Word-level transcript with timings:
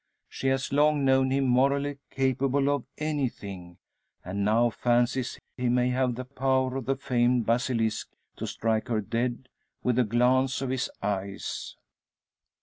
She 0.27 0.47
has 0.47 0.73
long 0.73 1.05
known 1.05 1.29
him 1.29 1.43
morally 1.43 1.99
capable 2.09 2.71
of 2.73 2.85
anything, 2.97 3.77
and 4.25 4.43
now 4.43 4.71
fancies 4.71 5.37
he 5.57 5.69
may 5.69 5.89
have 5.89 6.15
the 6.15 6.25
power 6.25 6.75
of 6.75 6.85
the 6.87 6.95
famed 6.95 7.45
basilisk 7.45 8.09
to 8.37 8.47
strike 8.47 8.87
her 8.87 9.01
dead 9.01 9.47
with 9.83 9.99
a 9.99 10.03
glance 10.03 10.59
of 10.59 10.71
his 10.71 10.89
eyes! 11.03 11.75